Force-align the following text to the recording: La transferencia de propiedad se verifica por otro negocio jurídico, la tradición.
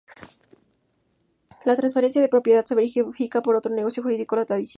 La 1.63 1.75
transferencia 1.75 2.23
de 2.23 2.27
propiedad 2.27 2.65
se 2.65 2.73
verifica 2.73 3.43
por 3.43 3.55
otro 3.55 3.71
negocio 3.71 4.01
jurídico, 4.01 4.35
la 4.35 4.47
tradición. 4.47 4.69